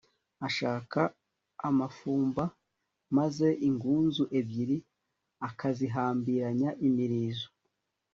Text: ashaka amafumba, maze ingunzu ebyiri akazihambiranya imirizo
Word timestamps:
ashaka 0.47 0.99
amafumba, 1.69 2.43
maze 3.17 3.47
ingunzu 3.67 4.23
ebyiri 4.39 4.77
akazihambiranya 5.47 6.69
imirizo 6.87 7.47